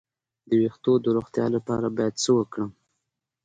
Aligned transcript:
د 0.47 0.49
ویښتو 0.61 0.91
د 1.03 1.05
روغتیا 1.17 1.45
لپاره 1.55 1.87
باید 1.97 2.13
څه 2.23 2.29
وکړم؟ 2.37 2.69